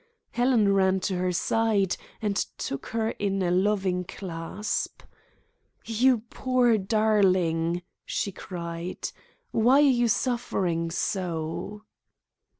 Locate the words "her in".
2.87-3.43